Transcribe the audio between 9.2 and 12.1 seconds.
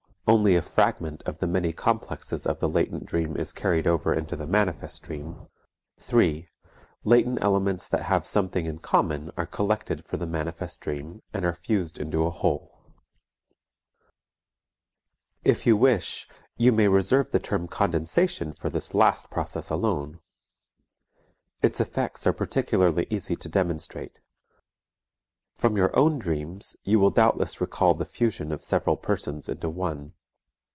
are collected for the manifest dream and are fused